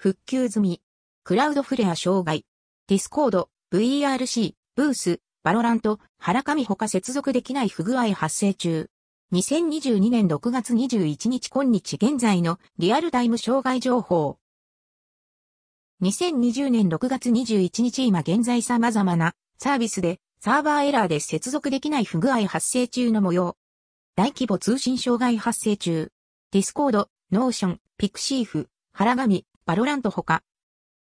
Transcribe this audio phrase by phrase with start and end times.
[0.00, 0.80] 復旧済み。
[1.24, 2.46] Cloudflare 障害。
[2.86, 8.90] Discord、VRC、 BOOTH、 VALORANT、原神他接続できない不具合発生中。
[9.32, 14.38] 2022年6月21日今日現在のリアルタイム障害情報。
[16.00, 23.56] 2020年6月21日今現在様々なサービスでサーバーエラーで接続できない不具合発生中の模様。
[24.14, 26.12] 大規模通信障害発生中。
[26.52, 30.42] Discord、Notion、pixiv、原神、VALORANT ほか。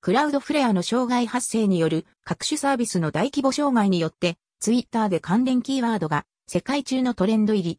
[0.00, 7.78] Cloudflare の障害発生による各種サービスの大規模障害によって、ツイッターで関連キーワードが世界中のトレンド入り。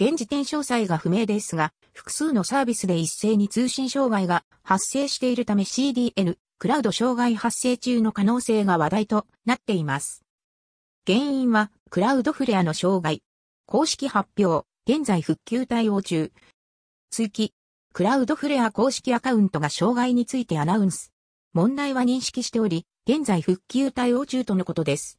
[0.00, 10.22] 現時点詳細が不明ですが、複数のサービスで一斉に通信障害が発生しているため CDN、クラウド障害発生中の可能性が話題となっています。
[11.04, 13.24] 原因は、クラウドフレアの障害。
[13.66, 16.30] 公式発表、現在復旧対応中。
[17.10, 17.52] 追記、
[17.92, 21.12] クラウドフレア公式アカウントが障害についてアナウンス。
[21.54, 25.18] 問題は認識しており、現在復旧対応中とのことです。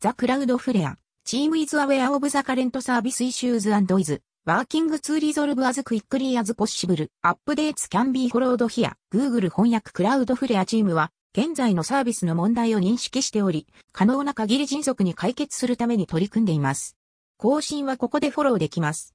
[0.00, 5.82] The Cloudflare team is aware of the current service issues is, Working to resolve as
[5.82, 7.06] quickly as possible.
[7.22, 8.92] Updates can be followed here.
[9.12, 16.96] Google 翻訳クラウドフレアチームは、現在のサービスの問題を認識しており、可能な限り迅速に解決するために取り組んでいます。
[17.36, 19.14] 更新はここでフォローできます。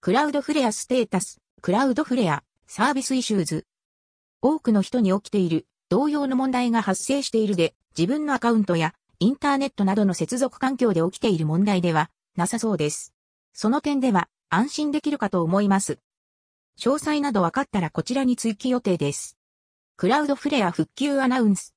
[0.00, 3.64] Cloudflare Status、Cloudflare、Service Issues。
[4.42, 8.92] 多くの人に起きている、同様の問題が発生しているで、自分のアカウントや
[9.24, 13.14] インターネットなどの接続環境で起きている問題ではなさそうです。
[13.54, 15.98] その点では、安心できるかと思います。
[16.78, 19.38] 詳細など分かったらこちらに追記予定です。
[19.96, 21.74] クラウドフレア復旧アナウンス。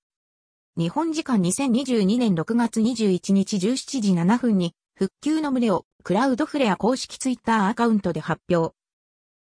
[0.75, 8.76] 日本時間2022年6月21日17時7分に復旧の旨をクラウドフレア公式ツイッターアカウントで発表。